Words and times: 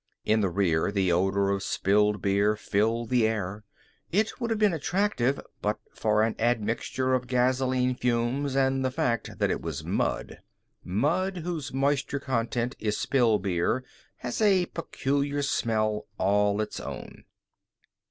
In 0.25 0.41
the 0.41 0.49
rear, 0.49 0.91
the 0.91 1.11
odor 1.11 1.51
of 1.51 1.61
spilled 1.61 2.23
beer 2.23 2.55
filled 2.55 3.09
the 3.09 3.27
air. 3.27 3.63
It 4.11 4.41
would 4.41 4.49
have 4.49 4.57
been 4.57 4.73
attractive 4.73 5.39
but 5.61 5.77
for 5.93 6.23
an 6.23 6.33
admixture 6.39 7.13
of 7.13 7.27
gasoline 7.27 7.93
fumes 7.93 8.55
and 8.55 8.83
the 8.83 8.89
fact 8.89 9.37
that 9.37 9.51
it 9.51 9.61
was 9.61 9.83
mud. 9.85 10.39
Mud 10.83 11.37
whose 11.45 11.71
moisture 11.71 12.19
content 12.19 12.75
is 12.79 12.97
spilled 12.97 13.43
beer 13.43 13.83
has 14.17 14.41
a 14.41 14.65
peculiar 14.65 15.43
smell 15.43 16.07
all 16.17 16.61
its 16.61 16.79
own. 16.79 17.25